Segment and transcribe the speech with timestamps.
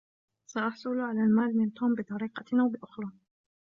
[0.47, 3.09] سأحصل على المال من توم بطرقة أو بأخرى.